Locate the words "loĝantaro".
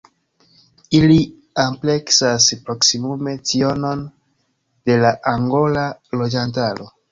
6.19-6.93